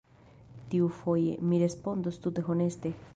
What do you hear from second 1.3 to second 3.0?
mi respondos tute honeste!